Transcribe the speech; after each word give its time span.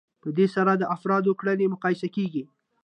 په 0.21 0.29
دې 0.37 0.47
سره 0.55 0.71
د 0.75 0.83
افرادو 0.95 1.31
کړنې 1.39 1.65
مقایسه 1.73 2.07
کیږي. 2.15 2.43